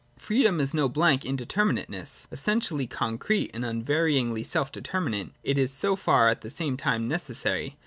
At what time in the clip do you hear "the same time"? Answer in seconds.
6.41-7.07